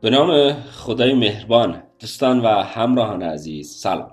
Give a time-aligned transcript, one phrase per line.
[0.00, 4.10] به نام خدای مهربان دوستان و همراهان عزیز سلام.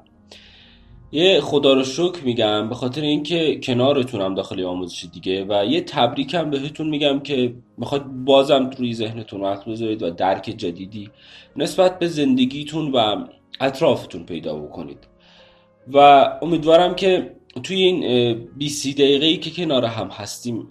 [1.11, 6.49] یه خدا رو شکر میگم به خاطر اینکه کنارتونم داخل آموزش دیگه و یه تبریکم
[6.49, 11.09] بهتون میگم که می‌خواد بازم روی ذهنتون وقت بذارید و درک جدیدی
[11.55, 13.25] نسبت به زندگیتون و
[13.59, 15.07] اطرافتون پیدا بکنید.
[15.93, 15.97] و
[16.41, 20.67] امیدوارم که توی این 20 دقیقه ای که کنار هم هستیم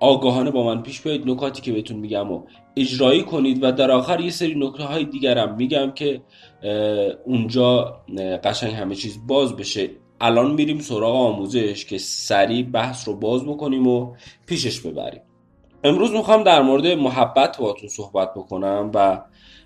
[0.00, 2.42] آگاهانه با من پیش بیایید نکاتی که بهتون میگم و
[2.76, 6.20] اجرایی کنید و در آخر یه سری نکته های دیگرم میگم که
[7.24, 8.00] اونجا
[8.44, 9.90] قشنگ همه چیز باز بشه.
[10.20, 14.14] الان میریم سراغ آموزش که سریع بحث رو باز بکنیم و
[14.46, 15.20] پیشش ببریم.
[15.84, 19.22] امروز می‌خوام در مورد محبت باتون صحبت بکنم و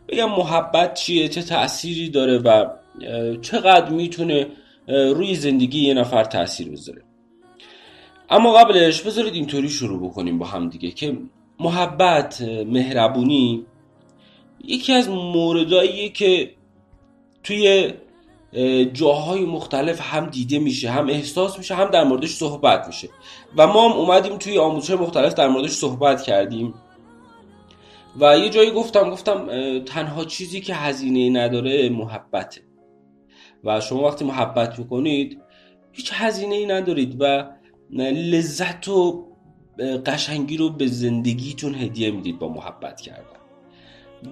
[0.08, 2.66] بگم محبت چیه چه تأثیری داره و
[3.42, 4.46] چقدر می‌تونه
[4.88, 7.02] روی زندگی یه نفر تاثیر بذاره.
[8.30, 11.18] اما قبلش بذارید اینطوری شروع بکنیم با هم دیگه که
[11.60, 13.66] محبت مهربونی
[14.64, 16.54] یکی از موردهاییه که
[17.42, 17.92] توی
[18.92, 23.08] جاهای مختلف هم دیده میشه هم احساس میشه هم در موردش صحبت میشه.
[23.56, 26.74] و ما هم اومدیم توی آموزش مختلف در موردش صحبت کردیم.
[28.20, 29.46] و یه جایی گفتم گفتم
[29.84, 32.60] تنها چیزی که هزینه نداره محبته.
[33.64, 35.42] و شما وقتی محبت می‌کنید
[35.92, 37.46] هیچ هزینه ای ندارید و
[38.00, 39.26] لذت و
[40.06, 43.42] قشنگی رو به زندگیتون هدیه می‌دید با محبت کردن.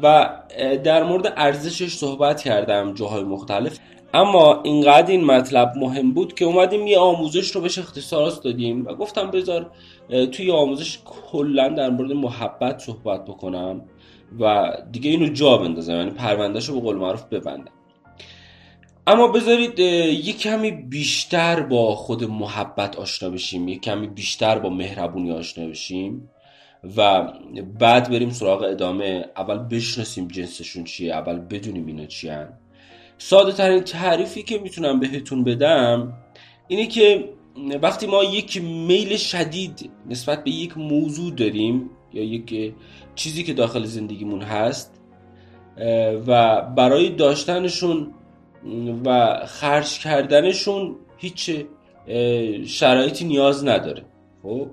[0.03, 0.37] و
[0.85, 3.79] در مورد ارزشش صحبت کردم جاهای مختلف.
[4.15, 8.95] اما اینقدر این مطلب مهم بود که اومدیم یه آموزش رو بهش اختصاص دادیم و
[8.95, 9.71] گفتم بذار
[10.33, 13.81] توی آموزش کلا در مورد محبت صحبت بکنم
[14.41, 17.73] و دیگه اینو جا بندازم یعنی پروندهش رو به قول معروف ببندم.
[19.07, 25.33] اما بذارید یک کمی بیشتر با خود محبت آشنا بشیم یک کمی بیشتر با مهربونی
[25.33, 26.31] آشنا بشیم
[26.97, 27.33] و
[27.79, 29.25] بعد بریم سراغ ادامه.
[29.37, 32.49] اول بشناسیم جنسشون چیه اول بدونیم اینا چیه
[33.19, 36.13] ساده ترین تعریفی که می‌تونم بهتون بدم
[36.69, 37.29] اینه که
[37.83, 42.75] وقتی ما یک میل شدید نسبت به یک موضوع داریم یا یک
[43.15, 45.01] چیزی که داخل زندگیمون هست
[46.27, 48.15] و برای داشتنشون
[49.05, 51.51] و خرج کردنشون هیچ
[52.67, 54.05] شرایطی نیاز نداره.
[54.43, 54.69] خب؟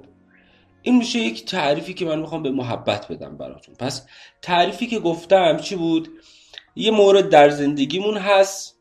[0.81, 3.75] این میشه یک تعریفی که من می‌خوام به محبت بدم براتون.
[3.75, 4.05] پس
[4.41, 6.09] تعریفی که گفتم چی بود؟
[6.75, 8.79] یه مورد در زندگیمون هست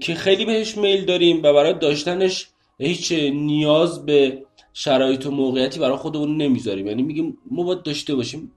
[0.00, 2.48] که خیلی بهش میل داریم و برای داشتنش
[2.78, 6.86] هیچ نیاز به شرایط و موقعیتی برای خودمون نمی‌ذاریم.
[6.86, 8.52] یعنی میگیم ما باید داشته باشیم.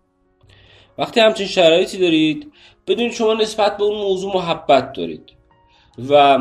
[0.97, 2.51] وقتی همچین شرایطی دارید
[2.87, 5.36] بدونید شما نسبت به اون موضوع محبت دارید.
[6.09, 6.37] و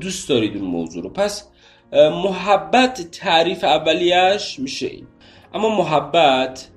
[0.00, 1.08] دوست دارید اون موضوع رو.
[1.08, 1.48] پس
[1.92, 5.06] محبت تعریف اولیش میشه این.
[5.54, 6.68] اما محبت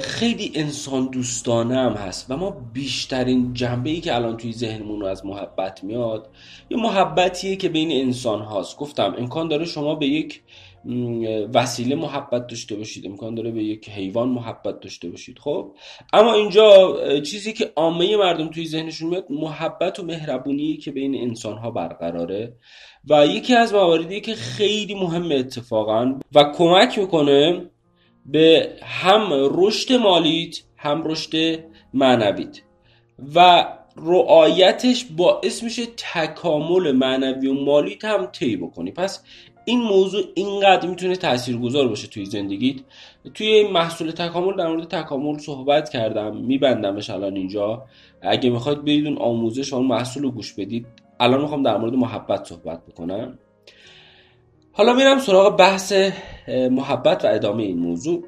[0.00, 5.26] خیلی انسان دوستانه هم هست و ما بیشترین جنبه ای که الان توی ذهنمون از
[5.26, 6.28] محبت میاد
[6.70, 8.76] یه محبتیه که بین انسان هاست.
[8.76, 10.42] گفتم امکان داره شما به یک
[11.54, 13.06] وسیله محبت داشته باشید.
[13.06, 15.38] امکان داره به یک حیوان محبت داشته باشید.
[15.38, 15.74] خب؟
[16.12, 21.58] اما اینجا چیزی که عامه مردم توی ذهنشون میاد محبت و مهربونی که بین انسان
[21.58, 22.56] ها برقراره.
[23.10, 27.70] و یکی از مواردی که خیلی مهم اتفاقا و کمک می‌کنه
[28.26, 31.64] به هم رشد مالیت هم رشد
[31.94, 32.60] معنویت.
[33.34, 33.66] و
[33.96, 38.92] رعایتش باعث میشه تکامل معنوی و مالیت هم طی بکنی.
[38.92, 39.24] پس
[39.64, 42.76] این موضوع اینقدر می‌تونه تاثیرگذار باشه توی زندگیت.
[43.34, 47.84] توی محصول تکامل در مورد تکامل صحبت کردم میبندمش الان اینجا.
[48.22, 50.86] اگه می‌خواید برید اون آموزش اون محصول رو گوش بدید
[51.20, 53.38] الان می‌خوام در مورد محبت صحبت بکنم.
[54.72, 55.92] حالا میرم سراغ بحث
[56.48, 58.24] محبت و ادامه این موضوع.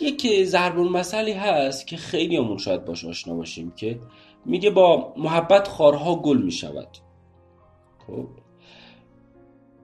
[0.00, 4.00] یک ضرب مسئله هست که خیلی همون شاید باش آشنا باشیم که
[4.44, 6.88] میگه با محبت خارها گل می‌شود.
[8.06, 8.26] خب؟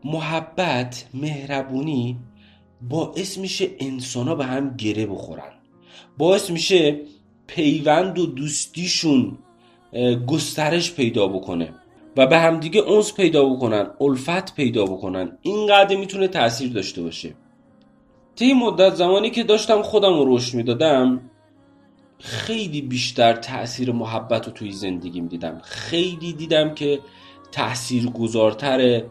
[0.06, 2.18] محبت مهربونی
[2.88, 5.52] باعث میشه انسان ها به هم گره بخورن.
[6.18, 7.00] باعث میشه
[7.46, 9.38] پیوند و دوستیشون
[10.26, 11.74] گسترش پیدا بکنه
[12.16, 15.38] و به همدیگه اونس پیدا بکنن الفت پیدا بکنن.
[15.42, 17.34] اینقدر می‌تونه تاثیر داشته باشه.
[18.36, 21.20] طی مدت زمانی که داشتم خودم رو رشد می‌دادم
[22.18, 25.60] خیلی بیشتر تاثیر محبت رو توی زندگیم دیدم.
[25.64, 27.00] خیلی دیدم که
[27.52, 29.06] تاثیر گذارتره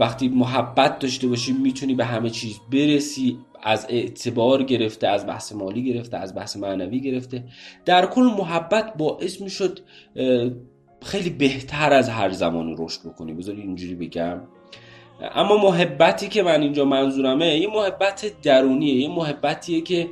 [0.00, 3.38] وقتی محبت داشته باشی می‌تونی به همه چیز برسی.
[3.66, 7.44] از اعتبار گرفته از بحث مالی گرفته از بحث معنوی گرفته.
[7.84, 9.78] در کل محبت باعث می‌شد
[11.02, 13.32] خیلی بهتر از هر زمانی رشد بکنی.
[13.32, 14.40] بذاری اینجوری بگم.
[15.34, 18.94] اما محبتی که من اینجا منظورمه یه محبت درونیه.
[18.94, 20.08] یه محبتیه که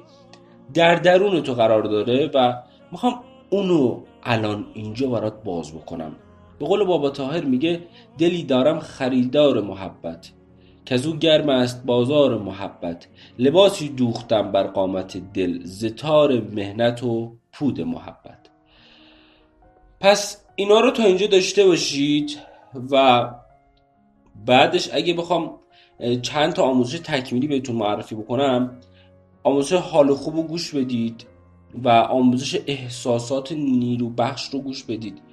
[0.74, 2.54] در درون تو قرار داره و
[2.92, 3.20] می‌خوام
[3.50, 6.16] اونو الان اینجا برات باز بکنم.
[6.62, 7.80] به قول بابا تاهر میگه
[8.18, 10.30] دلی دارم خریدار محبت
[10.84, 13.06] که او گرم است بازار محبت.
[13.38, 18.38] لباسی دوختم بر قامت دل زتار مهنت و پود محبت.
[20.00, 22.38] پس اینا رو تا اینجا داشته باشید
[22.90, 23.28] و
[24.46, 25.58] بعدش اگه بخوام
[26.22, 28.80] چند تا آموزش تکمیلی بهتون معرفی بکنم
[29.42, 31.26] آموزش حال خوب رو گوش بدید
[31.84, 35.31] و آموزش احساسات نیرو بخش رو گوش بدید.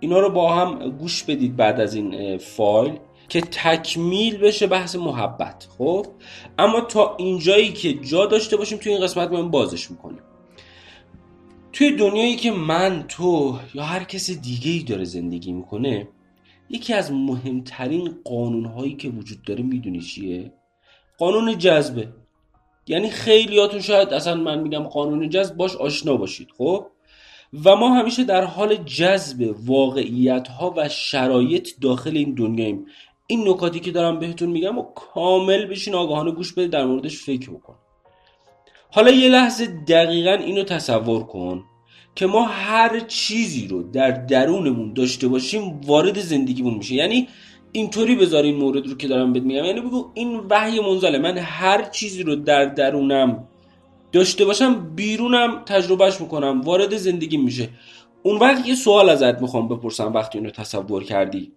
[0.00, 2.98] اینا رو با هم گوش بدید بعد از این فایل
[3.28, 6.06] که تکمیل بشه بحث محبت خب؟
[6.58, 10.20] اما تا اینجایی که جا داشته باشیم توی این قسمت ما بازش می‌کنیم.
[11.72, 16.08] توی دنیایی که من تو یا هر کس دیگه ای داره زندگی می‌کنه
[16.70, 20.52] یکی از مهمترین قانونهایی که وجود داره می‌دونی چیه؟
[21.18, 22.08] قانون جذبه.
[22.86, 26.86] یعنی خیلیاتون شاید اصلا من میگم قانون جذب باش آشنا باشید خب؟
[27.64, 32.86] و ما همیشه در حال جذب واقعیت ها و شرایط داخل این دنیاییم.
[33.26, 37.50] این نکاتی که دارم بهتون میگم و کامل بشین آگاهانه گوش بده در موردش فکر
[37.50, 37.74] بکن.
[38.90, 41.64] حالا یه لحظه دقیقا اینو تصور کن
[42.14, 46.94] که ما هر چیزی رو در درونمون داشته باشیم وارد زندگیمون میشه.
[46.94, 47.28] یعنی
[47.72, 49.64] اینطوری بذار این مورد رو که دارم بهت میگم.
[49.64, 51.18] یعنی بگو این وحی منزله.
[51.18, 53.48] من هر چیزی رو در درونم
[54.12, 57.68] داشته باشم بیرونم تجربهش می‌کنم وارد زندگی میشه.
[58.22, 61.52] اون وقت یه سوال ازت می‌خوام بپرسم وقتی اینو تصور کردی.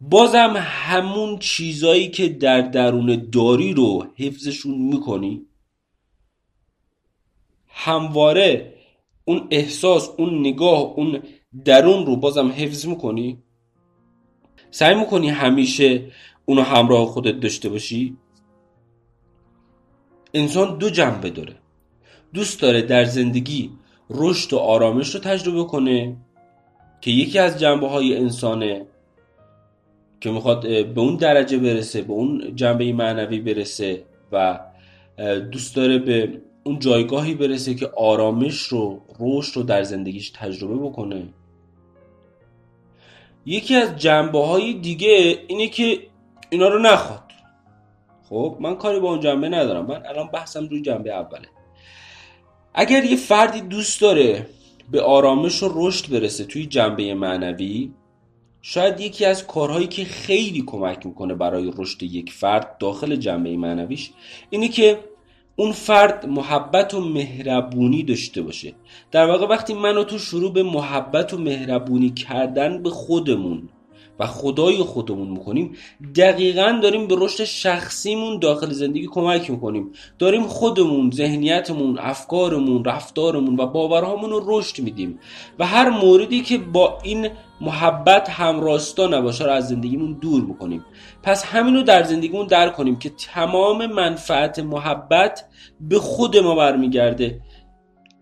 [0.00, 5.46] بازم همون چیزایی که در درون داری رو حفظشون می‌کنی؟
[7.68, 8.74] همواره
[9.24, 11.22] اون احساس اون نگاه اون
[11.64, 13.42] درون رو بازم حفظ می‌کنی؟
[14.70, 16.10] سعی می‌کنی همیشه
[16.44, 18.16] اونو همراه خودت داشته باشی؟
[20.34, 21.54] انسان دو جنبه داره.
[22.34, 23.70] دوست داره در زندگی
[24.10, 26.16] رشد و آرامش رو تجربه کنه
[27.00, 28.86] که یکی از جنبه های انسانه
[30.20, 30.62] که می‌خواد
[30.94, 34.02] به اون درجه برسه به اون جنبه معنوی برسه
[34.32, 34.60] و
[35.52, 41.28] دوست داره به اون جایگاهی برسه که آرامش رو رشد رو در زندگیش تجربه بکنه.
[43.46, 45.98] یکی از جنبه های دیگه اینه که
[46.50, 47.21] اینا رو نخواد.
[48.32, 49.86] خب من کاری با اون جنبه ندارم.
[49.86, 51.48] من الان بحثم روی جنبه اوله.
[52.74, 54.46] اگر یه فردی دوست داره
[54.90, 57.90] به آرامش و رشد برسه توی جنبه معنوی
[58.62, 64.10] شاید یکی از کارهایی که خیلی کمک می‌کنه برای رشد یک فرد داخل جنبه معنویش
[64.50, 64.98] اینه که
[65.56, 68.74] اون فرد محبت و مهربونی داشته باشه.
[69.10, 73.68] در واقع وقتی من و تو شروع به محبت و مهربونی کردن به خودمون
[74.26, 75.76] خدای خودمون می‌کنیم.
[76.16, 79.92] دقیقا داریم به رشد شخصیمون داخل زندگی کمک می‌کنیم.
[80.18, 85.18] داریم خودمون ذهنیتمون افکارمون رفتارمون و باورهامون رو رشد میدیم.
[85.58, 87.28] و هر موردی که با این
[87.60, 90.84] محبت همراستا نباشه رو از زندگیمون دور می‌کنیم.
[91.22, 95.44] پس همین رو در زندگیمون در کنیم که تمام منفعت محبت
[95.80, 97.40] به خود ما برمیگرده.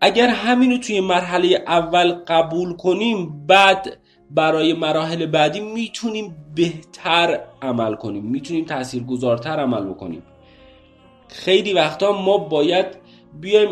[0.01, 3.97] اگر همینو توی مرحله اول قبول کنیم بعد
[4.35, 10.23] برای مراحل بعدی می‌تونیم بهتر عمل کنیم می‌تونیم تاثیرگذارتر عمل بکنیم.
[11.27, 12.85] خیلی وقتا ما باید
[13.41, 13.69] بیایم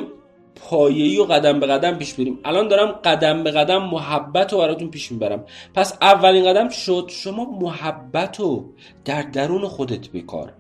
[0.56, 2.40] پایه‌ای و قدم به قدم پیش بریم.
[2.46, 5.46] الان دارم قدم به قدم محبت رو براتون پیش می‌برم.
[5.74, 8.74] پس اولین قدم شد شما محبت رو
[9.06, 10.54] در درون خودت بکار.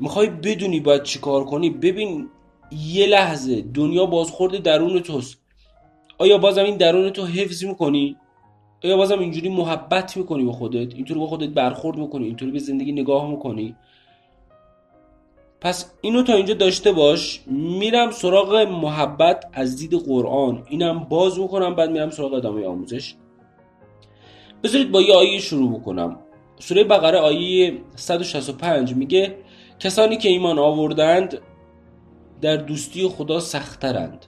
[0.00, 2.28] می‌خوای بدونی باید چیکار کنی؟ ببین
[2.72, 5.38] یه لحظه دنیا بازخورد درون توست.
[6.18, 8.16] آیا بازم این درون تو حفظ می‌کنی؟
[8.84, 12.92] آیا بازم اینجوری محبت می‌کنی به خودت اینطوری با خودت برخورد می‌کنی اینطوری به زندگی
[12.92, 13.76] نگاه می‌کنی.
[15.60, 17.40] پس اینو تا اینجا داشته باش.
[17.46, 20.62] میرم سراغ محبت از دید قرآن.
[20.68, 23.14] اینم باز می‌کنم بعد میرم سراغ ادامه آموزش.
[24.64, 26.18] بذارید با یه آیه شروع بکنم.
[26.58, 29.36] سوره بقره آیه 165 میگه
[29.78, 31.38] کسانی که ایمان آوردند
[32.40, 34.26] در دوستی خدا سخترند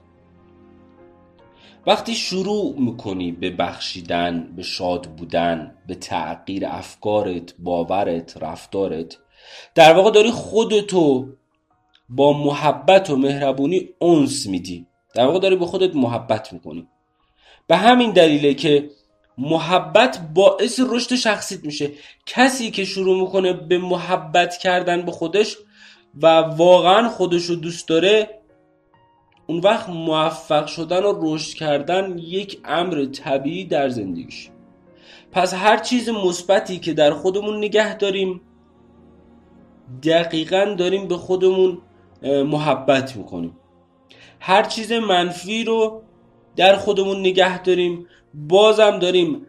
[1.87, 9.19] وقتی شروع می‌کنی به بخشیدن به شاد بودن به تغییر افکارت باورت رفتارت
[9.75, 11.29] در واقع داری خودتو
[12.09, 14.87] با محبت و مهربونی اونس میدی.
[15.15, 16.89] در واقع داری به خودت محبت می‌کنی.
[17.67, 18.91] به همین دلیله که
[19.39, 21.91] محبت باعث رشد شخصیت میشه.
[22.27, 25.57] کسی که شروع می‌کنه به محبت کردن به خودش
[26.23, 28.41] و واقعا خودش رو دوست داره
[29.52, 34.50] اون وقت موفق شدن و رشد کردن یک امر طبیعی در زندگیش.
[35.32, 38.40] پس هر چیز مثبتی که در خودمون نگه داریم
[40.02, 41.78] دقیقا داریم به خودمون
[42.23, 43.56] محبت می‌کنیم.
[44.40, 46.02] هر چیز منفی رو
[46.56, 49.47] در خودمون نگه داریم بازم داریم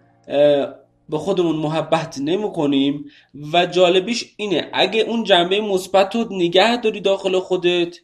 [1.09, 3.05] به خودمون محبت نمی کنیم
[3.53, 7.97] و جالبیش اینه اگه اون جنبه مثبت رو نگه داری داخل خودت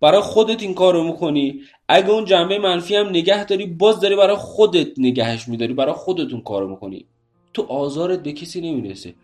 [0.00, 1.60] برای خودت این کار رو می‌کنی.
[1.88, 6.32] اگه اون جنبه منفی هم نگه داری باز داری برای خودت نگهش میداری برای خودت
[6.32, 7.06] اون کار رو می‌کنی.
[7.54, 9.14] تو آزارت به کسی نمی‌رسه.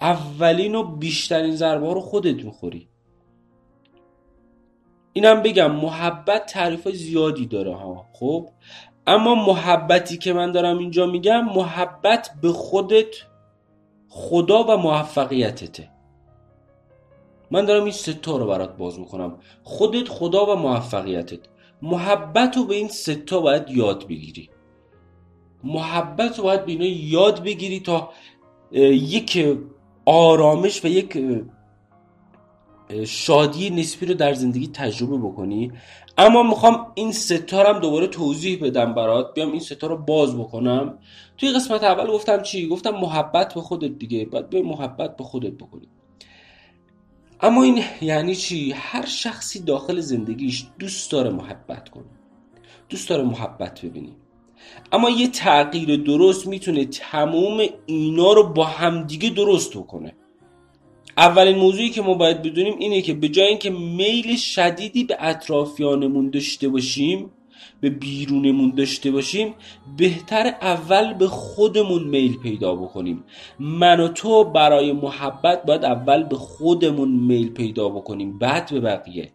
[0.00, 2.88] اولین و بیشترین ضربه رو خودت می‌خوری.
[5.12, 8.48] اینم بگم محبت تعریف زیادی داره ها خب؟
[9.06, 13.16] اما محبتی که من دارم اینجا میگم محبت به خودت
[14.08, 15.90] خدا و موفقیتته.
[17.50, 19.38] من دارم این ستا رو برات باز می‌کنم.
[19.62, 21.38] خودت خدا و موفقیتت.
[21.82, 24.50] محبت رو به این ستا باید یاد بگیری.
[25.64, 28.10] محبت رو باید به اینا یاد بگیری تا
[28.72, 29.58] یک
[30.06, 31.18] آرامش و یک
[33.06, 35.72] شادی نسبی رو در زندگی تجربه بکنی.
[36.18, 39.34] اما می‌خوام این ستارم دوباره توضیح بدم برات.
[39.34, 40.98] بیام این ستا رو باز بکنم.
[41.38, 44.24] توی قسمت اول گفتم چی؟ گفتم محبت به خودت دیگه.
[44.24, 45.88] باید به محبت به خودت بکنی.
[47.42, 52.04] اما این یعنی چی؟ هر شخصی داخل زندگیش دوست داره محبت کنه.
[52.88, 54.16] دوست داره محبت ببینی
[54.92, 60.12] اما یه تغییر درست می‌تونه تموم اینا رو با همدیگه درست بکنه.
[61.16, 66.30] اولین موضوعی که ما باید بدونیم اینه که به جای اینکه میل شدیدی به اطرافیانمون
[66.30, 67.30] داشته باشیم
[67.80, 69.54] به بیرونمون داشته باشیم
[69.96, 73.24] بهتر اول به خودمون میل پیدا بکنیم.
[73.58, 78.38] من و تو برای محبت باید اول به خودمون میل پیدا بکنیم.
[78.38, 79.32] بعد به بقیه.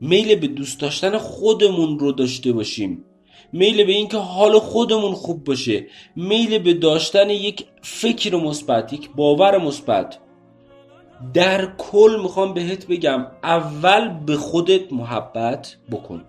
[0.00, 3.04] میل به دوست داشتن خودمون رو داشته باشیم.
[3.52, 5.86] میل به اینکه حال خودمون خوب باشه.
[6.16, 10.18] میل به داشتن یک فکر مثبت یک باور مثبت.
[11.34, 16.24] در کل می‌خوام بهت بگم اول به خودت محبت بکن.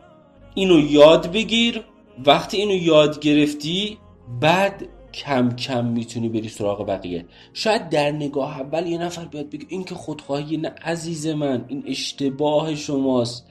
[0.56, 1.84] اینو یاد بگیر.
[2.26, 3.98] وقتی اینو یاد گرفتی
[4.42, 7.26] بعد کم کم می‌تونی بری سراغ بقیه.
[7.54, 11.84] شاید در نگاه اول یه نفر بیاد بگه این که خودخواهی نه عزیز من این
[11.88, 13.48] اشتباه شماست.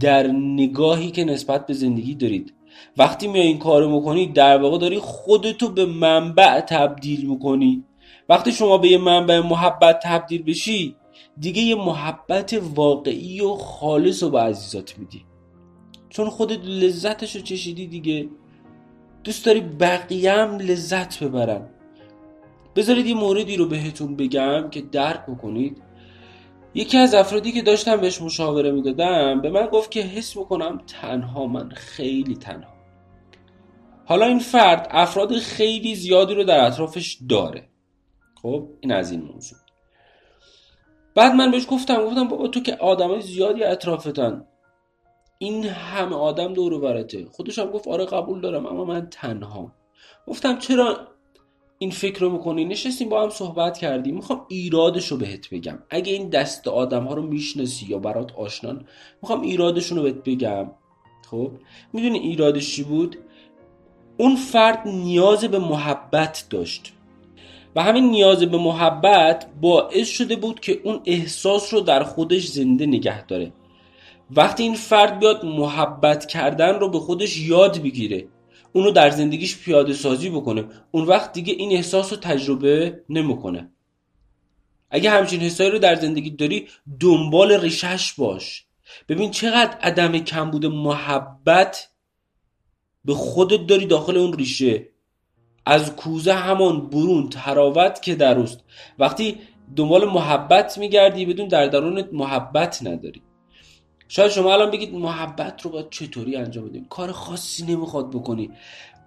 [0.00, 2.54] در نگاهی که نسبت به زندگی دارید.
[2.96, 7.84] وقتی میای این کارو می‌کنی در واقع داری خودتو به منبع تبدیل می‌کنی.
[8.28, 10.96] وقتی شما به یه منبع محبت تبدیل بشی
[11.40, 15.24] دیگه یه محبت واقعی و خالص رو به عزیزات میدی.
[16.16, 18.28] چون خودت لذتش رو چشیدی دیگه.
[19.24, 21.68] دوست داری بقیه هم لذت ببرن.
[22.76, 25.82] بذارید یه موردی رو بهتون بگم که درک بکنید.
[26.74, 31.46] یکی از افرادی که داشتم بهش مشاوره می‌دادم به من گفت که حس می‌کنم تنها
[31.46, 32.74] من خیلی تنها.
[34.04, 37.68] حالا این فرد افراد خیلی زیادی رو در اطرافش داره.
[38.42, 39.58] خب این از این موضوع.
[41.14, 44.44] بعد من بهش گفتم گفتم بابا تو که آدمای زیادی اطرافتن.
[45.38, 47.26] این همه آدم دور برته.
[47.32, 49.72] خودش هم گفت آره قبول دارم اما من تنها.
[50.26, 50.98] گفتم چرا
[51.78, 54.14] این فکر رو می‌کنی؟ نشستیم با هم صحبت کردیم.
[54.14, 55.78] می‌خوام ایرادش رو بهت بگم.
[55.90, 58.86] اگه این دست آدم ها رو می‌شناسی یا برات آشنان
[59.22, 60.70] می‌خوام ایرادشون رو بهت بگم.
[61.30, 61.50] خب؟
[61.92, 63.16] می‌دونی ایرادش چی بود؟
[64.18, 66.92] اون فرد نیاز به محبت داشت.
[67.76, 72.86] و همین نیاز به محبت باعث شده بود که اون احساس رو در خودش زنده
[72.86, 73.52] نگه داره.
[74.30, 78.28] وقتی این فرد بیاد محبت کردن رو به خودش یاد بگیره
[78.72, 83.70] اونو در زندگیش پیاده سازی بکنه اون وقت دیگه این احساس رو تجربه نمی‌کنه.
[84.90, 86.68] اگه همچین حسایی رو در زندگی داری
[87.00, 88.66] دنبال ریشش باش.
[89.08, 91.88] ببین چقدر عدم کمبود محبت
[93.04, 94.88] به خودت داری داخل اون ریشه.
[95.66, 98.64] از کوزه همان برون تراوت که دروست
[98.98, 99.38] وقتی
[99.76, 103.22] دنبال محبت میگردی بدون در درونت محبت نداری.
[104.08, 108.50] شاید شما الان بگید محبت رو باید چطوری انجام بدیم؟ کار خاصی نمی‌خواد بکنی.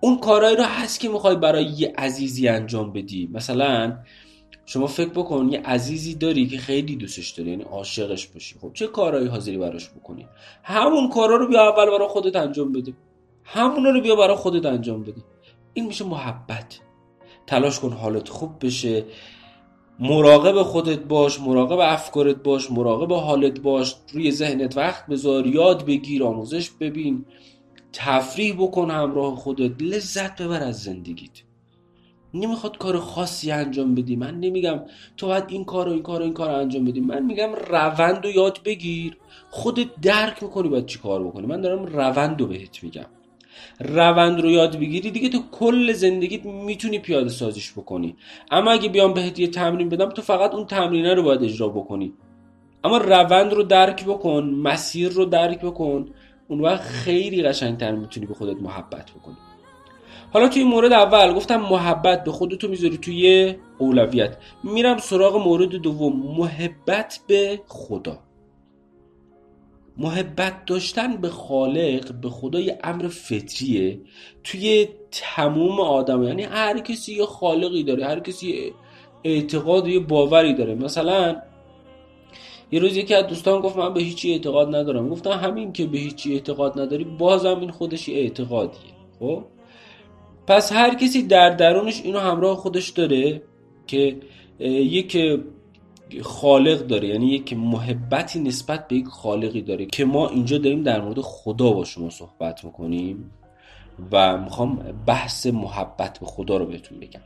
[0.02, 3.30] اون کارهایی رو هست که می‌خوای برای یه عزیزی انجام بدی.
[3.34, 3.98] مثلا
[4.66, 8.56] شما فکر بکن یه عزیزی داری که خیلی دوستش داری یعنی عاشقش باشی.
[8.62, 10.28] خب چه کارهایی حاضری براش بکنی؟
[10.64, 12.94] همون کارا رو بیا اول برای خودت انجام بده.
[13.44, 15.22] همون رو بیا برای خودت انجام بده.
[15.74, 16.80] این میشه محبت.
[17.48, 19.06] تلاش کن حالت خوب بشه.
[20.00, 26.24] مراقب خودت باش مراقب افکارت باش مراقب حالت باش روی ذهنت وقت بذار یاد بگیر
[26.24, 27.26] آموزش ببین
[27.94, 31.32] تفریح بکن همراه خودت لذت ببر از زندگیت.
[32.34, 34.16] نمی‌خواد کار خاصی انجام بدی.
[34.16, 34.82] من نمیگم
[35.18, 37.00] تو باید این کار و این کار و این کار انجام بدی.
[37.00, 39.18] من میگم روند و یاد بگیر.
[39.50, 41.48] خودت درک می‌کنی باید چی کار بکنی.
[41.48, 43.06] من دارم روند رو بهت میگم.
[43.80, 48.16] روند رو یاد بگیری دیگه تو کل زندگیت می‌تونی پیاده سازیش بکنی.
[48.52, 52.14] اما اگه بیام بهت یه تمرین بدم تو فقط اون تمرینه رو باید اجرا بکنی.
[52.84, 56.10] اما روند رو درک بکن مسیر رو درک بکن.
[56.48, 59.38] اون وقت خیلی قشنگتر می‌تونی به خودت محبت بکنی.
[60.34, 64.38] حالا توی مورد اول گفتم محبت به خودتو می‌ذاری توی اولویت.
[64.64, 68.18] میرم سراغ مورد دوم محبت به خدا.
[70.00, 74.02] محبت داشتن به خالق به خدا یه امر فطریه.
[74.44, 78.74] توی تموم آدم یعنی هر کسی یه خالقی داره هر کسی
[79.24, 80.76] اعتقاد یه باوری داره.
[80.76, 81.36] مثلا
[82.72, 85.10] یه روز یکی از دوستان گفت من به هیچی اعتقاد ندارم.
[85.10, 88.92] گفتم همین که به هیچی اعتقاد نداری بازم این خودش اعتقادیه.
[89.20, 89.44] خب؟
[90.48, 93.42] پس هر کسی در درونش اینو همراه خودش داره
[93.88, 94.16] که
[94.60, 95.40] یک
[96.22, 101.02] خالق داره یعنی یک محبتی نسبت به یک خالقی داره که ما اینجا داریم در
[101.02, 103.32] مورد خدا با شما صحبت می‌کنیم
[104.12, 104.76] و می‌خوام
[105.06, 107.22] بحث محبت به خدا رو بهتون بگم.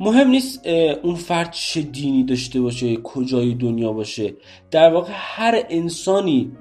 [0.00, 0.66] مهم نیست
[1.02, 4.34] اون فرد چه دینی داشته باشه کجای دنیا باشه.
[4.70, 6.52] در واقع هر انسانی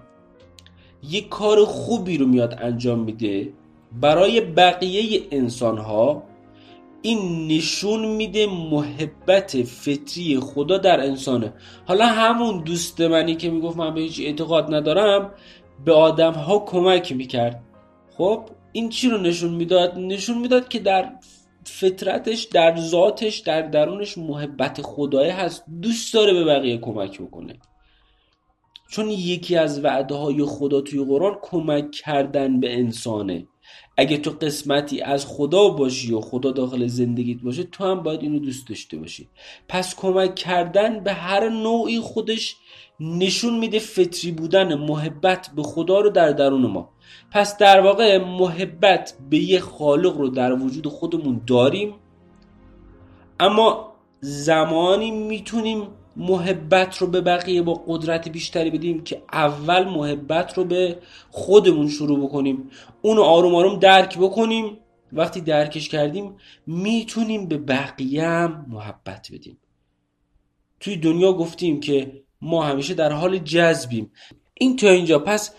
[1.10, 3.54] یک کار خوبی رو میاد انجام میده
[4.02, 6.24] برای بقیه انسان ها
[7.06, 11.54] این نشون میده محبت فطری خدا در انسانه.
[11.86, 15.34] حالا همون دوست منی که می‌گفت من به هیچ اعتقاد ندارم
[15.86, 17.64] به آدم ها کمک می‌کرد.
[18.18, 21.12] خب این چی رو نشون می‌داد؟ نشون می‌داد که در
[21.66, 25.64] فطرتش در ذاتش در درونش محبت خدای هست.
[25.82, 27.60] دوست داره به بقیه کمک بکنه.
[28.90, 33.48] چون یکی از وعده های خدا توی قرآن کمک کردن به انسانه.
[33.98, 38.40] اگه تو قسمتی از خدا باشی و خدا داخل زندگیت باشه تو هم باید اینو
[38.40, 39.30] دوست داشته باشی.
[39.68, 42.56] پس کمک کردن به هر نوعی خودش
[43.00, 46.90] نشون میده فطری بودن محبت به خدا رو در درون ما.
[47.32, 51.94] پس در واقع محبت به یه خالق رو در وجود خودمون داریم
[53.40, 60.64] اما زمانی می‌تونیم محبت رو به بقیه با قدرت بیشتری بدیم که اول محبت رو
[60.64, 62.70] به خودمون شروع بکنیم.
[63.02, 64.78] اونو آروم آروم درک بکنیم.
[65.14, 66.36] وقتی درکش کردیم
[66.68, 69.58] می‌تونیم به بقیه هم محبت بدیم.
[70.80, 74.12] توی دنیا گفتیم که ما همیشه در حال جذبیم.
[74.54, 75.20] این تا اینجا.
[75.20, 75.56] پس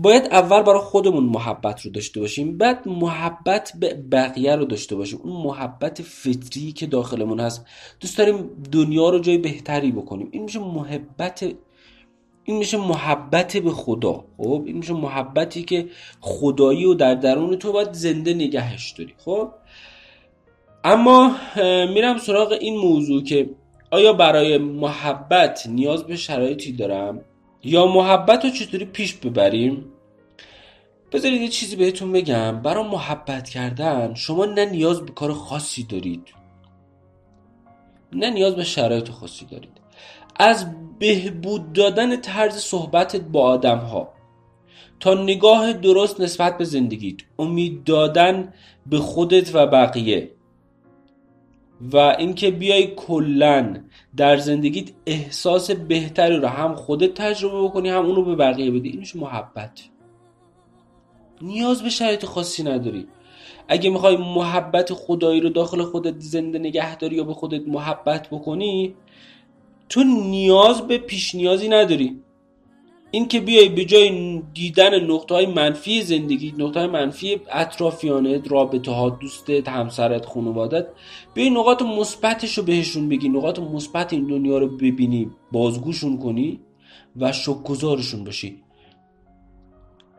[0.00, 5.20] باید اول برای خودمون محبت رو داشته باشیم بعد محبت به بقیه رو داشته باشیم.
[5.22, 7.66] اون محبت فطری که داخلمون هست.
[8.00, 10.28] دوست داریم دنیا رو جای بهتری بکنیم.
[10.30, 11.52] این میشه محبت
[12.44, 14.24] این میشه محبت به خدا.
[14.36, 15.88] خب؟ این میشه محبتی که
[16.20, 19.14] خدایی و در درون تو باید زنده نگهش داری.
[19.18, 19.50] خب؟
[20.84, 21.36] اما
[21.94, 23.50] میرم سراغ این موضوع که
[23.90, 27.20] آیا برای محبت نیاز به شرایطی دارم؟
[27.62, 29.84] یا محبت رو چطوری پیش ببریم؟
[31.12, 32.62] بذارید یه چیزی بهتون بگم.
[32.62, 36.28] برای محبت کردن شما نه نیاز به کار خاصی دارید.
[38.12, 39.72] نه نیاز به شرایط خاصی دارید.
[40.36, 40.66] از
[40.98, 44.12] بهبود دادن طرز صحبتت با آدم ها
[45.00, 48.52] تا نگاه درست نسبت به زندگیت امید دادن
[48.86, 50.30] به خودت و بقیه.
[51.80, 53.76] و اینکه بیای کلا
[54.16, 58.88] در زندگیت احساس بهتری رو هم خودت تجربه بکنی هم اونو به بقیه بدی.
[58.88, 59.80] اینش محبت.
[61.42, 63.06] نیاز به شرایط خاصی نداری.
[63.68, 68.94] اگه می‌خوای محبت خدایی رو داخل خودت زنده نگه داری یا به خودت محبت بکنی
[69.88, 72.22] تو نیاز به پیش نیازی نداری.
[73.10, 78.90] این که بیای به جای دیدن نقطه های منفی زندگی نقطه های منفی اطرافیانت رابطه
[78.90, 80.86] ها دوستت همسرت خانوادت
[81.34, 86.60] بیای نقاط مثبتش رو بهشون بگی نقاط مثبت این دنیا رو ببینی بازگوشون کنی
[87.16, 88.62] و شکرگزارشون باشی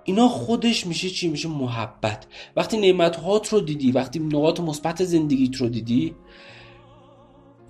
[0.03, 2.27] اینا خودش میشه چی؟ میشه محبت.
[2.55, 3.19] وقتی نعمت
[3.51, 6.15] رو دیدی وقتی نقاط مثبت زندگیت رو دیدی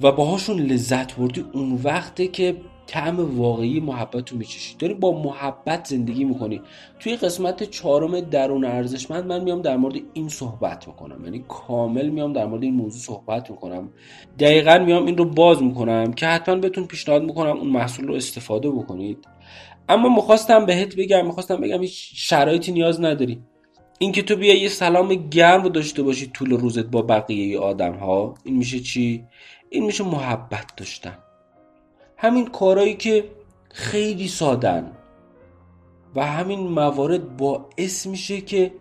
[0.02, 4.76] و باهاشون لذت بردی اون وقته که طعم واقعی محبت رو میچشی.
[4.80, 6.62] داری با محبت زندگی می‌کنی.
[7.00, 11.26] توی قسمت چهارم درون ارزشمند من میام در مورد این صحبت می‌کنم.
[11.26, 13.90] یعنی کامل میام در مورد این موضوع صحبت می‌کنم.
[14.40, 18.70] دقیقا میام این رو باز می‌کنم که حتما بهتون پیشنهاد می‌کنم اون محصول رو استفاده
[18.70, 19.28] بکنید.
[19.90, 23.42] اما می‌خواستم بهت بگم می‌خواستم بگم هیچ شرایطی نیاز نداری.
[24.00, 28.58] اینکه تو بیا یه سلام گرم داشته باشی طول روزت با بقیه آدم ها این
[28.58, 29.24] میشه چی؟
[29.70, 31.18] این میشه محبت داشتن.
[32.22, 33.30] همین کارهایی که
[33.70, 34.92] خیلی سادن
[36.16, 38.72] و همین موارد باعث میشه که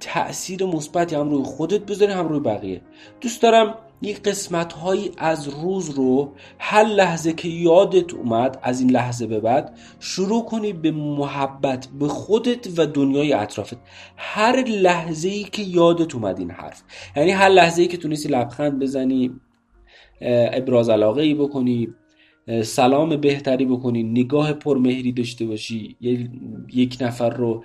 [0.00, 2.82] تأثیر مثبتی هم روی خودت بذاری هم روی بقیه.
[3.20, 8.90] دوست دارم یک قسمت هایی از روز رو هر لحظه که یادت اومد از این
[8.90, 13.76] لحظه به بعد شروع کنی به محبت به خودت و دنیای اطرافت.
[14.16, 16.82] هر لحظه ای که یادت اومد این حرف.
[17.16, 19.40] یعنی هر لحظه ای که تونستی لبخند بزنی
[20.20, 21.94] ابراز علاقه ای بکنی
[22.64, 25.96] سلام بهتری بکنی نگاه پرمهری داشته باشی
[26.72, 27.64] یک نفر رو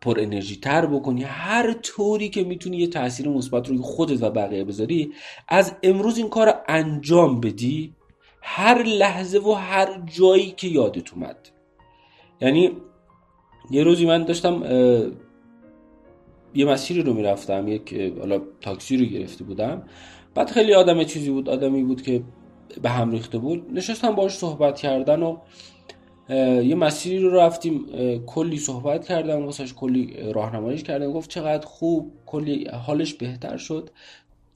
[0.00, 1.22] پر انرژی تر بکنی.
[1.22, 5.12] هر طوری که می‌تونی یه تاثیر مثبت روی خودت و بقیه بذاری
[5.48, 7.92] از امروز این کار انجام بدی.
[8.42, 11.36] هر لحظه و هر جایی که یادت اومد.
[12.40, 12.70] یعنی
[13.70, 14.62] یه روزی من داشتم
[16.54, 19.82] یه مسیری رو می‌رفتم یک حالا تاکسی رو گرفته بودم.
[20.34, 22.22] بعد خیلی آدم چیزی بود آدمی بود که
[22.82, 25.38] به هم ریخته بود نشستم باش صحبت کردن و
[26.62, 27.86] یه مسیری رو رفتیم
[28.26, 33.90] کلی صحبت کردم واسش کلی راهنماییش کردم گفت چقدر خوب کلی حالش بهتر شد.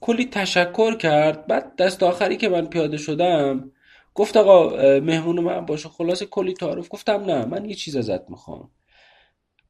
[0.01, 1.47] کلی تشکر کرد.
[1.47, 3.71] بعد دست آخری که من پیاده شدم
[4.15, 4.69] گفت آقا
[4.99, 5.89] مهمون من باشه.
[5.89, 6.87] خلاصه کلی تعارف.
[6.89, 8.69] گفتم نه من یه چیز ازت می‌خوام.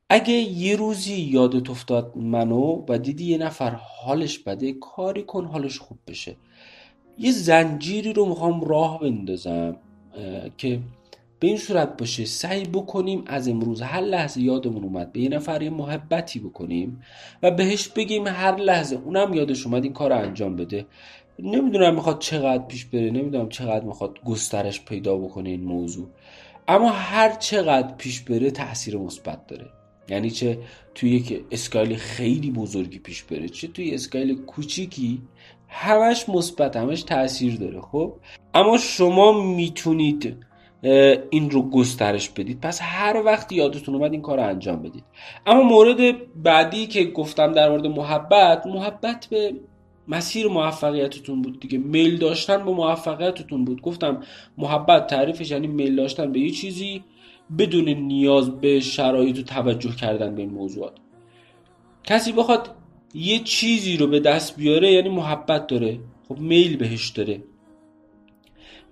[0.10, 5.80] اگه یه روزی یادت افتاد منو و دیدی یه نفر حالش بده کاری کن حالش
[5.80, 6.36] خوب بشه.
[7.20, 9.76] یه زنجیری رو می‌خوام راه بندازم
[10.58, 10.80] که
[11.40, 15.62] به این صورت باشه سعی بکنیم از امروز هر لحظه یادمون اومد به یه نفر
[15.62, 17.02] یه محبتی بکنیم
[17.44, 20.86] و بهش بگیم هر لحظه اونم یادش اومد این کار انجام بده.
[21.40, 26.08] نمی‌دونم می‌خواد چقدر پیش بره نمی‌دونم چقدر می‌خواد گسترش پیدا بکنه این موضوع.
[26.68, 29.66] اما هر چقدر پیش بره تاثیر مثبت داره.
[30.10, 30.60] یعنی چه؟
[30.96, 33.50] توی یک اسکایل خیلی بزرگی پیش بره.
[33.50, 35.22] چه توی اسکایل کوچیکی
[35.70, 38.14] همش مثبت همش تاثیر داره خب؟
[38.54, 40.38] اما شما می‌تونید
[41.30, 42.60] این رو گسترش بدید.
[42.62, 45.04] پس هر وقت یادتون اومد این کار رو انجام بدید.
[45.46, 49.54] اما مورد بعدی که گفتم در مورد محبت محبت به
[50.08, 51.78] مسیر موفقیتتون بود دیگه.
[51.78, 53.82] میل داشتن به موفقیتتون بود.
[53.82, 54.24] گفتم
[54.58, 57.04] محبت تعریفش یعنی میل داشتن به یه چیزی
[57.58, 60.94] بدون نیاز به شرایط و توجه کردن به این موضوعات.
[62.04, 62.76] کسی بخواد
[63.14, 66.00] یه چیزی رو به دست بیاره یعنی محبت داره.
[66.28, 67.44] خب میل بهش داره.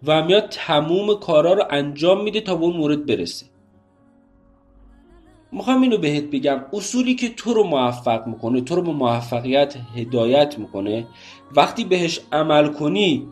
[0.05, 3.45] و میاد تموم کارا رو انجام میده تا به اون مورد برسه.
[5.51, 6.65] می‌خوام اینو بهت بگم.
[6.73, 11.07] اصولی که تو رو موفق می‌کنه تو رو به موفقیت هدایت می‌کنه
[11.55, 13.27] وقتی بهش عمل کنی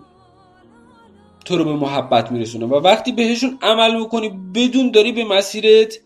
[1.46, 2.66] تو رو به محبت میرسونه.
[2.66, 6.00] و وقتی بهشون عمل می‌کنی بدون داری به مسیرت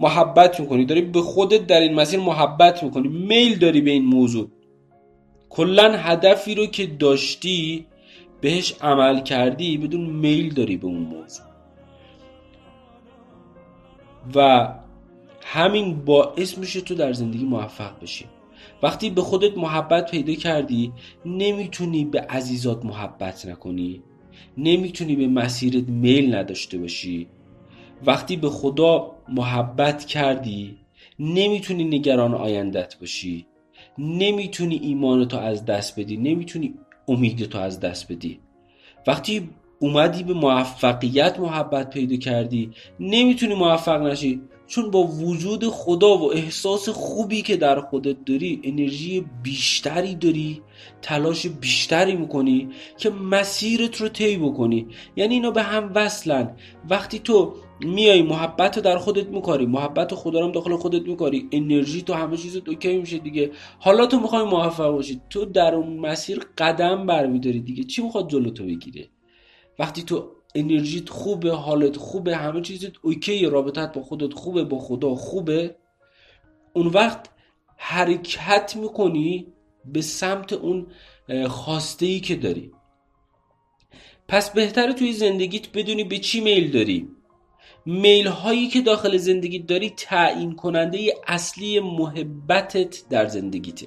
[0.00, 0.84] محبت می‌کنی.
[0.84, 3.08] داری به خودت در این مسیر محبت می‌کنی.
[3.08, 4.50] میل داری به این موضوع.
[5.50, 7.86] کلا هدفی رو که داشتی
[8.40, 11.46] بهش عمل کردی بدون میل داری به اون موضوع.
[14.34, 14.68] و
[15.44, 18.24] همین باعث میشه تو در زندگی موفق بشی.
[18.82, 20.92] وقتی به خودت محبت پیدا کردی
[21.26, 24.02] نمی‌تونی به عزیزات محبت نکنی.
[24.58, 27.26] نمی‌تونی به مسیرت میل نداشته باشی.
[28.06, 30.76] وقتی به خدا محبت کردی
[31.18, 33.46] نمی‌تونی نگران آیندت باشی.
[33.98, 36.74] نمی‌تونی ایمانتو از دست بدی نمی‌تونی
[37.08, 38.40] امیدتو از دست بدی.
[39.06, 46.32] وقتی اومدی به موفقیت محبت پیدا کردی نمی‌تونی موفق نشی چون با وجود خدا و
[46.32, 50.62] احساس خوبی که در خودت داری انرژی بیشتری داری
[51.02, 54.86] تلاش بیشتری می‌کنی که مسیرت رو طی بکنی.
[55.16, 56.56] یعنی اینا به هم وصلن.
[56.90, 62.02] وقتی تو میای محبت رو در خودت میکاری محبت خدا رو داخل خودت میکاری انرژی
[62.02, 63.50] تو همه چیز اوکی میشه دیگه.
[63.78, 67.84] حالا تو می‌خوای موفق باشی تو در اون مسیر قدم برمیداری دیگه.
[67.84, 69.08] چی می‌خواد جلو تو بگیره؟
[69.78, 75.14] وقتی تو انرژیت خوبه حالت خوبه همه چیزت اوکی رابطت با خودت خوبه با خدا
[75.14, 75.76] خوبه
[76.72, 77.30] اون وقت
[77.76, 79.46] حرکت می‌کنی
[79.84, 80.86] به سمت اون
[81.48, 82.72] خواسته ای که داری.
[84.28, 87.08] پس بهتره توی زندگیت بدونی به چی میل داری.
[87.88, 93.86] میل هایی که داخل زندگیت داری تعیین کننده اصلی محبتت در زندگیته.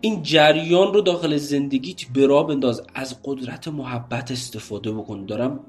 [0.00, 5.26] این جریان رو داخل زندگیت به راه بنداز از قدرت محبت استفاده بکن.
[5.26, 5.60] دارم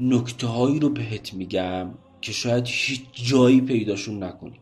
[0.00, 4.60] نکته هایی رو بهت میگم که شاید هیچ جایی پیداشون نکنی.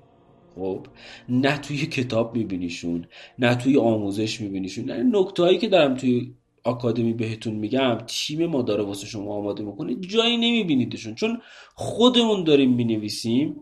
[0.54, 0.86] خب؟
[1.28, 3.06] نه توی کتاب میبینیشون
[3.38, 8.62] نه توی آموزش میبینیشون نه نکته هایی که دارم توی آکادمی بهتون میگم تیم ما
[8.62, 9.94] داره واسه شما آماده می‌کنه.
[9.94, 11.40] جایی نمیبینیدشون چون
[11.74, 13.56] خودمون داریم می‌نویسیم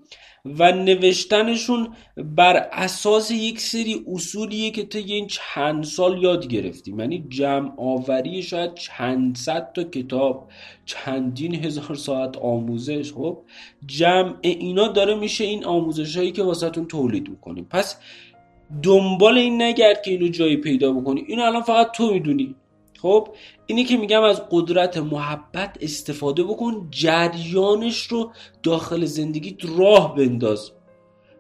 [0.44, 7.00] و نوشتنشون بر اساس یک سری اصولیه که طی این چند سال یاد گرفتیم.
[7.00, 10.48] یعنی جمع آوری شاید چند صد تا کتاب
[10.84, 13.12] چندین هزار ساعت آموزش.
[13.12, 13.38] خب
[13.86, 17.66] جمع اینا داره میشه این آموزش هایی که واسهتون تولید می‌کنیم.
[17.70, 18.00] پس
[18.82, 21.24] دنبال این نگرد که اینو جایی پیدا بکنی.
[21.28, 22.54] اینو الان فقط تو می‌دونی.
[23.02, 23.28] خب
[23.66, 28.32] اینی که میگم از قدرت محبت استفاده بکن جریانش رو
[28.62, 30.72] داخل زندگیت راه بنداز.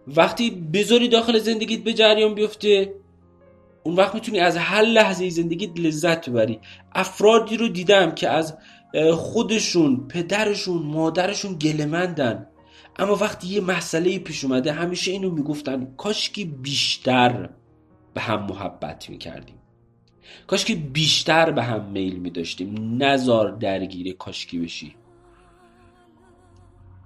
[0.06, 2.94] وقتی بذاری داخل زندگیت به جریان بیفته
[3.82, 6.60] اون وقت می‌تونی از هر لحظه زندگیت لذت ببری.
[6.94, 8.56] افرادی رو دیدم که از
[9.14, 12.46] خودشون پدرشون مادرشون گلمندن
[12.98, 17.50] اما وقتی یه مسئله پیش اومده همیشه اینو می‌گفتن کاش که بیشتر
[18.14, 19.57] به هم محبت می‌کردیم.
[20.46, 22.96] کاش که بیشتر به هم میل میداشتیم.
[23.02, 24.94] نزار درگیر کاشکی بشی.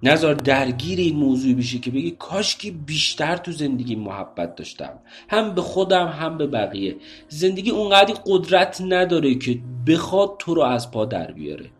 [0.02, 4.98] نزار درگیر این موضوع بشی که بگی کاش که بیشتر تو زندگی محبت داشتم.
[5.28, 6.96] هم به خودم هم به بقیه.
[7.28, 11.70] زندگی اونقدر قدرت نداره که بخواد تو رو از پا در بیاره.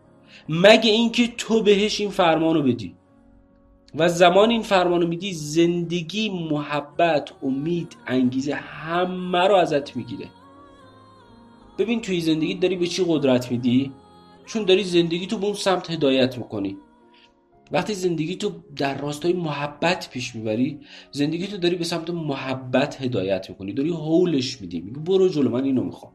[0.49, 2.95] مگه اینکه تو بهش این فرمانو بدی.
[3.95, 10.29] و زمان این فرمانو میدی زندگی محبت امید انگیزه همه رو ازت می‌گیره.
[11.77, 13.91] ببین توی زندگی داری به چی قدرت میدی؟
[14.45, 16.77] چون داری زندگی تو به اون سمت هدایت می‌کنی.
[17.71, 20.79] وقتی زندگی تو در راستای محبت پیش می‌بری
[21.11, 23.73] زندگی تو داری به سمت محبت هدایت می‌کنی.
[23.73, 24.81] داری حولش میدی.
[24.81, 26.13] میگی برو جلو من اینو می‌خوام.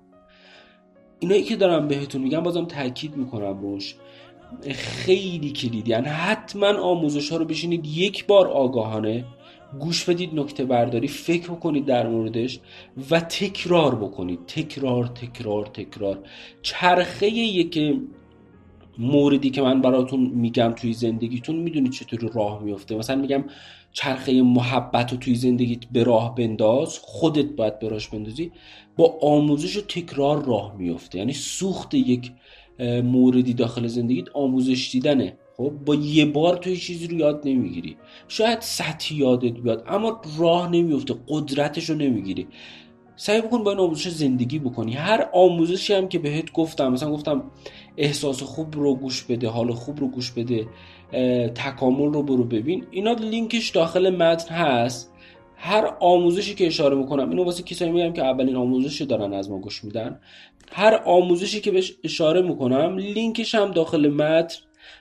[1.19, 3.95] اینایی که دارم بهتون میگم بازم تاکید می‌کنم روش.
[4.75, 7.87] خیلی کلیدی یعنی حتما آموزش ها رو بشینید.
[7.87, 9.25] یک بار آگاهانه
[9.81, 12.61] گوش بدید نکته برداری فکر کنید در موردش
[13.11, 14.39] و تکرار بکنید.
[14.47, 16.19] تکرار تکرار تکرار.
[16.63, 17.79] چرخه یک
[18.99, 23.45] موردی که من براتون میگم توی زندگیتون می‌دونید چطور راه میفته مثلا میگم
[23.93, 28.53] چرخه محبت رو توی زندگیت به راه بنداز خودت باید براش بندازی
[28.97, 32.33] با آموزش و تکرار راه میفته یعنی سوخت یک
[33.05, 35.37] موردی داخل زندگیت آموزش دیدنه.
[35.61, 37.97] خب با یه بار تو چیزی رو یاد نمی‌گیری.
[38.29, 42.47] شاید سطحی یادت بیاد اما راه نمیفته قدرتش رو نمی‌گیری.
[43.17, 44.93] سعی بکن با این آموزش زندگی بکنی.
[44.93, 47.51] هر آموزشی هم که بهت گفتم مثلا گفتم
[47.97, 50.67] احساس خوب رو گوش بده حال خوب رو گوش بده
[51.55, 52.85] تکامل رو برو ببین.
[52.91, 55.13] اینا لینکش داخل متن هست.
[55.57, 59.59] هر آموزشی که اشاره می‌کنم اینو واسه کسایی میگم که اولین آموزشی دارن از ما
[59.59, 60.21] گوش میدن.
[60.73, 64.57] هر آموزشی که بهش اشاره می‌کنم لینکش هم داخل متن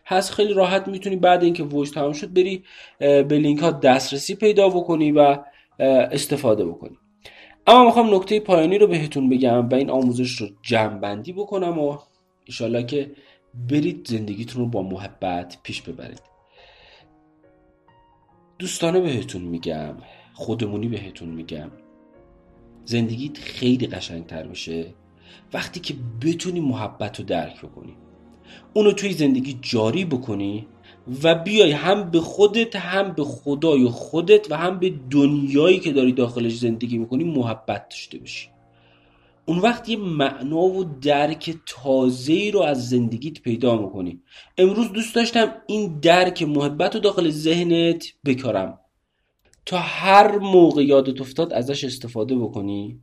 [0.08, 2.64] هست خیلی راحت می‌تونی بعد اینکه voice تمام شد بری
[3.00, 5.38] به لینک ها دسترسی پیدا بکنی و
[5.80, 6.98] استفاده بکنی.
[7.68, 11.98] اما می‌خوام نکته پایانی رو بهتون بگم و این آموزش رو جمع بندی بکنم و
[12.46, 13.12] ایشالله که
[13.70, 16.22] برید زندگیتون رو با محبت پیش ببرید.
[18.60, 19.96] دوستانه بهتون میگم
[20.34, 21.72] خودمونی بهتون میگم
[22.86, 24.94] زندگیت خیلی قشنگتر میشه.
[25.54, 27.96] وقتی که بتونی محبت رو درک بکنی.
[28.74, 30.68] اونو توی زندگی جاری بکنی
[31.24, 36.12] و بیای هم به خودت هم به خدای خودت و هم به دنیایی که داری
[36.12, 38.50] داخلش زندگی می‌کنی محبت داشته باشی
[39.46, 44.22] اون وقت یه معنا و درک تازه ای رو از زندگیت پیدا می‌کنی.
[44.58, 48.80] امروز دوست داشتم این درک محبت رو داخل ذهنت بکارم.
[49.66, 53.00] تا هر موقع یادت افتاد ازش استفاده بکنی.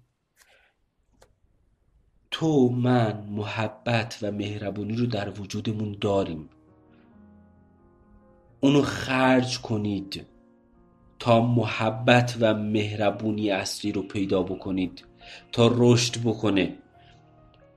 [2.34, 6.48] تو من محبت و مهربونی رو در وجودمون داریم.
[8.60, 10.26] اونو خرج کنید
[11.18, 15.04] تا محبت و مهربونی اصلی رو پیدا بکنید
[15.52, 16.78] تا رشد بکنه.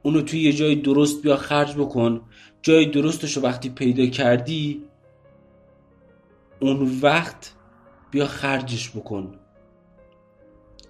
[0.03, 2.21] اونو توی یه جای درست بیا خرج بکن.
[2.61, 4.83] جای درستش رو وقتی پیدا کردی
[6.59, 7.53] اون وقت
[8.11, 9.35] بیا خرجش بکن.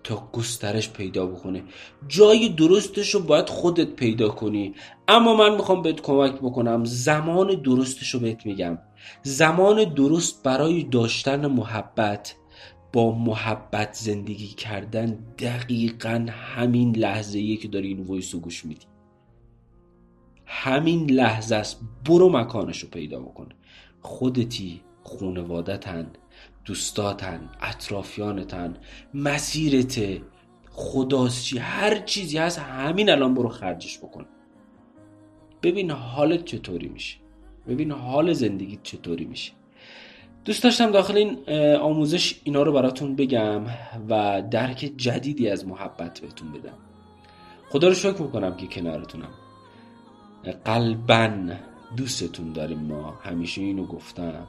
[0.08, 1.64] تا گسترش پیدا بکنه.
[2.08, 4.76] جای درستش رو باید خودت پیدا کنی.
[5.08, 6.86] اما من می‌خوام بهت کمک بکنم.
[6.86, 8.78] زمان درستش رو بهت میگم.
[9.24, 12.36] زمان درست برای داشتن محبت.
[12.94, 15.06] با محبت زندگی کردن
[15.40, 18.86] دقیقا همین لحظه که داری این ویس رو گوش میدی.
[20.46, 21.80] همین لحظه است.
[22.06, 23.50] برو مکانش رو پیدا بکن.
[24.02, 26.12] خودتی خونوادتن
[26.68, 28.78] دوستاتن اطرافیانتن
[29.14, 30.22] مسیرت
[30.72, 34.26] خداست هر چیزی هست همین الان برو خرجش بکن.
[35.64, 37.18] ببین حالت چطوری میشه.
[37.68, 39.52] ببین حال زندگیت چطوری میشه.
[40.46, 43.62] دوست داشتم داخل این آموزش اینا رو براتون بگم
[44.10, 46.78] و درک جدیدی از محبت بهتون بدم.
[47.70, 49.32] خدا رو شکر می‌کنم که کنارتونم.
[50.66, 51.56] قلبا
[51.98, 53.20] دوستتون داریم ما.
[53.24, 54.48] همیشه اینو گفتم.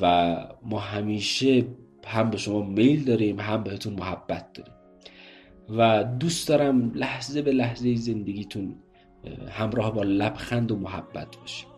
[0.00, 1.64] و ما همیشه
[2.06, 4.74] هم به شما میل داریم هم بهتون محبت داریم.
[5.70, 8.74] و دوست دارم لحظه به لحظه زندگیتون
[9.50, 11.68] همراه با لبخند و محبت باشیم.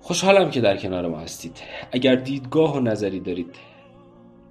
[0.00, 1.60] خوشحالم که در کنار ما هستید.
[1.92, 3.56] اگر دیدگاه و نظری دارید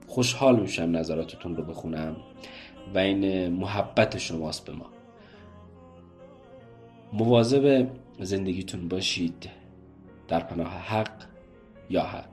[0.08, 2.16] خوشحال میشم نظراتتون رو بخونم
[2.94, 4.86] و این محبت شماست به ما.
[7.14, 7.88] مواظب
[8.20, 9.50] زندگیتون باشید
[10.28, 11.12] در پناه حق
[11.90, 12.31] یا حق.